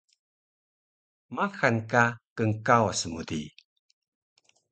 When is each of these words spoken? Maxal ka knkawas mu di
Maxal 1.35 1.77
ka 1.91 2.03
knkawas 2.47 3.01
mu 3.11 3.21
di 3.29 3.41